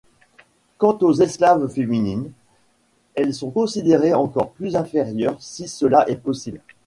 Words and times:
Quant 0.79 0.97
aux 1.03 1.13
esclaves 1.13 1.67
féminines, 1.69 2.31
elles 3.13 3.35
sont 3.35 3.51
considérées 3.51 4.15
encore 4.15 4.49
plus 4.51 4.75
inférieures 4.75 5.37
si 5.39 5.67
cela 5.67 6.09
est 6.09 6.15
possible. 6.19 6.59